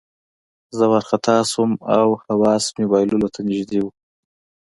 زه 0.77 0.83
وارخطا 0.91 1.35
شوم 1.51 1.71
او 1.97 2.07
حواس 2.23 2.63
مې 2.75 2.85
بایللو 2.91 3.27
ته 3.33 3.39
نږدې 3.49 3.79
وو 3.81 3.91